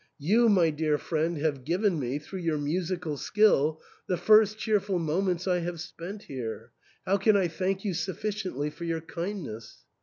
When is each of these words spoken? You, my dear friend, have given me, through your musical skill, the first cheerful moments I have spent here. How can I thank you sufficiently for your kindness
You, 0.17 0.49
my 0.49 0.71
dear 0.71 0.97
friend, 0.97 1.37
have 1.37 1.63
given 1.63 1.99
me, 1.99 2.17
through 2.17 2.39
your 2.39 2.57
musical 2.57 3.17
skill, 3.17 3.79
the 4.07 4.17
first 4.17 4.57
cheerful 4.57 4.97
moments 4.97 5.47
I 5.47 5.59
have 5.59 5.79
spent 5.79 6.23
here. 6.23 6.71
How 7.05 7.17
can 7.17 7.37
I 7.37 7.47
thank 7.47 7.85
you 7.85 7.93
sufficiently 7.93 8.71
for 8.71 8.83
your 8.83 9.01
kindness 9.01 9.85